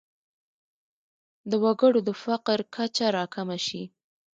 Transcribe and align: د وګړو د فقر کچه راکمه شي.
د 1.49 1.51
وګړو 1.63 1.99
د 2.07 2.09
فقر 2.23 2.59
کچه 2.75 3.07
راکمه 3.17 3.57
شي. 3.65 3.83